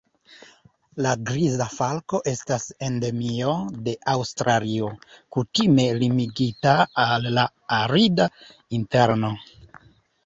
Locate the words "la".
1.05-1.09, 7.39-7.45